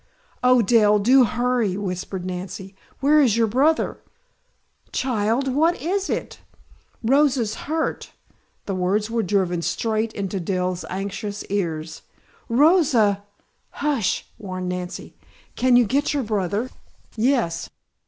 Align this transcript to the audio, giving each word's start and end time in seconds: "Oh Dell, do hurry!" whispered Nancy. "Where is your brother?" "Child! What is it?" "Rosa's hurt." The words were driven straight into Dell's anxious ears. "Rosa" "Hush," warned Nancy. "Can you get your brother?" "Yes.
"Oh 0.41 0.63
Dell, 0.63 0.97
do 0.97 1.25
hurry!" 1.25 1.77
whispered 1.77 2.25
Nancy. 2.25 2.75
"Where 3.01 3.19
is 3.21 3.37
your 3.37 3.45
brother?" 3.45 4.01
"Child! 4.91 5.47
What 5.53 5.79
is 5.79 6.09
it?" 6.09 6.39
"Rosa's 7.03 7.53
hurt." 7.69 8.11
The 8.65 8.73
words 8.73 9.11
were 9.11 9.21
driven 9.21 9.61
straight 9.61 10.11
into 10.13 10.39
Dell's 10.39 10.83
anxious 10.89 11.43
ears. 11.51 12.01
"Rosa" 12.49 13.23
"Hush," 13.85 14.25
warned 14.39 14.69
Nancy. 14.69 15.13
"Can 15.55 15.75
you 15.75 15.85
get 15.85 16.15
your 16.15 16.23
brother?" 16.23 16.71
"Yes. 17.15 17.69